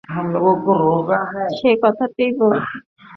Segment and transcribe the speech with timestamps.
[1.57, 2.75] সেই কথাটাই বলছি।